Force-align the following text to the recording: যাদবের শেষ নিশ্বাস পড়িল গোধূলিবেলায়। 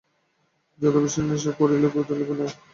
যাদবের 0.79 1.11
শেষ 1.13 1.25
নিশ্বাস 1.27 1.55
পড়িল 1.59 1.83
গোধূলিবেলায়। 1.93 2.53